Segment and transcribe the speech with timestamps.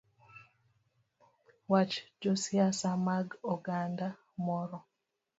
[1.71, 4.07] Wach josiasa mag oganda
[4.45, 4.77] moro